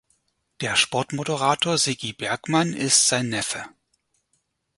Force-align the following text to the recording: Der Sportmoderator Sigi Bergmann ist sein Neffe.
Der 0.61 0.75
Sportmoderator 0.77 1.77
Sigi 1.77 2.11
Bergmann 2.13 2.73
ist 2.73 3.07
sein 3.07 3.29
Neffe. 3.29 3.63